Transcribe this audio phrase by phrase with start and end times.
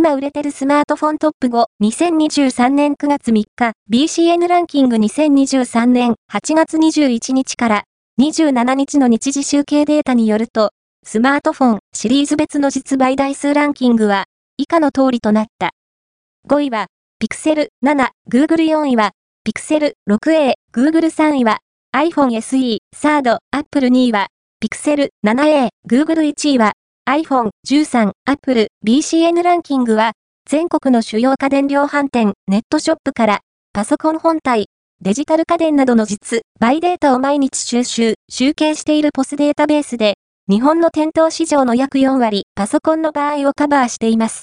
[0.00, 7.84] 今売れてるスマートフォントップ5、2023年9月3日、BCN ランキング2023年8月21日から
[8.18, 10.70] 27日の日時集計データによると、
[11.04, 14.24] スマートフォンシリーズ別の実売台数ランキングは
[14.56, 15.72] 以下の通りとなった。
[16.48, 16.86] 5位は、
[17.18, 19.10] ピクセル7、Google 4位は、
[19.44, 21.58] ピクセル 6A、Google 3位は、
[21.94, 24.28] iPhone SE、サード、Apple 2位は、
[24.60, 26.72] ピクセル 7A、Google 1位は、
[27.10, 30.12] iPhone 13、Apple、BCN ランキングは、
[30.48, 33.40] 全国の主要家電量販店、ネットショップから、
[33.72, 34.66] パソコン本体、
[35.00, 40.18] デジタル家電などの実、バイデータを毎日収集、集計しているポスデータベースで、
[40.48, 44.38] 日本の店頭市場の約4割、パソコンの場合をカバーしています。